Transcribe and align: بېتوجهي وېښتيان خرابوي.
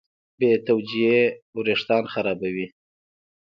بېتوجهي 0.39 1.19
وېښتيان 1.65 2.03
خرابوي. 2.13 2.67